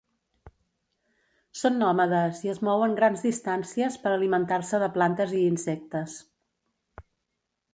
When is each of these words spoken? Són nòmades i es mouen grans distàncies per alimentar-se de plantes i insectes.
Són 1.59 1.75
nòmades 1.81 2.39
i 2.47 2.51
es 2.53 2.61
mouen 2.69 2.95
grans 3.01 3.25
distàncies 3.27 3.99
per 4.07 4.15
alimentar-se 4.15 4.81
de 4.85 4.89
plantes 4.97 5.37
i 5.41 5.43
insectes. 5.51 6.17